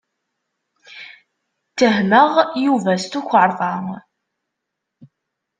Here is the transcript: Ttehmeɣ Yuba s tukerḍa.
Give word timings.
Ttehmeɣ 1.69 2.31
Yuba 2.63 2.91
s 3.03 3.05
tukerḍa. 3.11 3.75